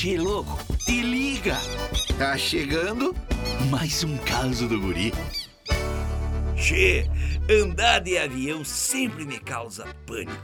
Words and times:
Che, 0.00 0.16
louco, 0.16 0.56
te 0.86 1.02
liga! 1.02 1.56
Tá 2.16 2.38
chegando 2.38 3.12
mais 3.68 4.04
um 4.04 4.16
caso 4.18 4.68
do 4.68 4.80
guri. 4.80 5.12
Che, 6.56 7.04
andar 7.50 7.98
de 7.98 8.16
avião 8.16 8.64
sempre 8.64 9.24
me 9.24 9.40
causa 9.40 9.92
pânico. 10.06 10.40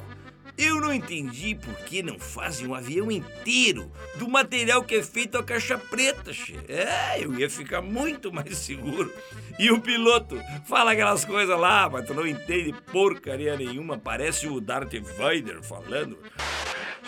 Eu 0.59 0.81
não 0.81 0.93
entendi 0.93 1.55
por 1.55 1.73
que 1.85 2.03
não 2.03 2.19
fazem 2.19 2.67
um 2.67 2.75
avião 2.75 3.13
inteiro 3.13 3.93
do 4.17 4.29
material 4.29 4.83
que 4.83 4.97
é 4.97 5.03
feito 5.05 5.39
a 5.39 5.45
caixa 5.45 5.79
preta, 5.79 6.33
che. 6.33 6.59
É, 6.67 7.25
eu 7.25 7.39
ia 7.39 7.49
ficar 7.49 7.81
muito 7.81 8.33
mais 8.33 8.59
seguro. 8.59 9.13
E 9.57 9.71
o 9.71 9.81
piloto 9.81 10.37
fala 10.67 10.91
aquelas 10.91 11.25
coisas 11.25 11.57
lá, 11.57 11.89
mas 11.89 12.05
tu 12.05 12.13
não 12.13 12.27
entende 12.27 12.75
porcaria 12.91 13.57
nenhuma. 13.57 13.97
Parece 13.99 14.49
o 14.49 14.61
Darth 14.61 14.95
Vader 15.17 15.63
falando. 15.63 16.19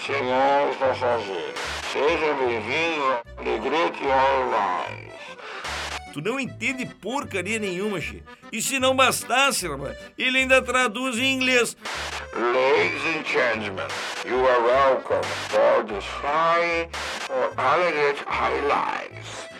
Senhores 0.07 0.77
passageiros, 0.77 1.59
sejam 1.93 2.37
bem-vindos 2.39 3.19
ao 3.37 3.43
Negrete 3.43 4.05
Airlines. 4.05 5.13
Tu 6.13 6.21
não 6.23 6.39
entende 6.39 6.87
porcaria 6.87 7.59
nenhuma, 7.59 8.01
che. 8.01 8.23
E 8.53 8.63
se 8.63 8.79
não 8.79 8.95
bastasse, 8.95 9.67
rapaz, 9.67 9.99
ele 10.17 10.39
ainda 10.39 10.63
traduz 10.63 11.19
em 11.19 11.33
inglês. 11.35 11.77
Ladies 12.35 13.03
and 13.17 13.25
gentlemen, 13.27 13.89
you 14.25 14.47
are 14.47 14.63
welcome 14.63 15.25
for 15.49 15.85
this 15.89 16.05
flying 16.21 16.89
for 17.27 17.53
Alligator 17.57 18.25
Airlines. 18.31 19.56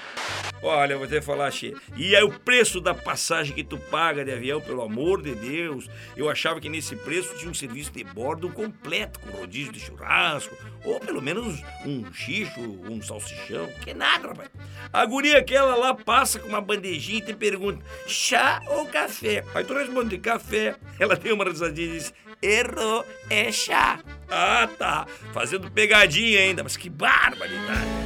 Olha, 0.67 0.99
vou 0.99 1.07
te 1.07 1.21
falar, 1.21 1.49
Che. 1.53 1.77
E 1.97 2.17
é 2.17 2.25
o 2.25 2.31
preço 2.31 2.81
da 2.81 2.93
passagem 2.93 3.55
que 3.55 3.63
tu 3.63 3.79
paga 3.79 4.25
de 4.25 4.33
avião, 4.33 4.61
pelo 4.61 4.83
amor 4.83 5.23
de 5.23 5.33
Deus. 5.33 5.89
Eu 6.17 6.29
achava 6.29 6.61
que 6.61 6.69
nesse 6.69 6.97
preço 6.97 7.37
tinha 7.39 7.49
um 7.49 7.55
serviço 7.55 7.93
de 7.93 8.03
bordo 8.03 8.49
completo, 8.51 9.21
com 9.21 9.31
rodízio 9.31 9.73
de 9.73 9.79
churrasco, 9.79 10.57
ou 10.85 10.99
pelo 10.99 11.23
menos 11.23 11.63
um 11.85 12.13
xixo, 12.13 12.61
um 12.61 13.01
salsichão, 13.01 13.69
que 13.81 13.95
nada, 13.95 14.27
rapaz. 14.27 14.51
A 14.93 15.07
guria 15.07 15.39
aquela 15.39 15.77
lá 15.77 15.95
passa 15.95 16.41
com 16.41 16.49
uma 16.49 16.61
bandejinha 16.61 17.19
e 17.19 17.23
te 17.23 17.33
pergunta, 17.33 17.85
chá 18.09 18.61
ou 18.67 18.87
café? 18.87 19.45
Aí 19.55 19.63
tu 19.63 19.73
responde, 19.73 20.19
café. 20.19 20.75
Ela 20.99 21.17
tem 21.17 21.33
uma 21.33 21.45
risadinha 21.45 21.87
e 21.87 21.93
diz, 21.93 22.13
errou, 22.43 23.07
é 23.31 23.53
chá. 23.53 24.01
Ah, 24.29 24.69
tá. 24.77 25.07
Fazendo 25.33 25.71
pegadinha 25.71 26.41
ainda, 26.41 26.65
mas 26.65 26.77
que 26.77 26.91
barbaridade. 26.91 28.06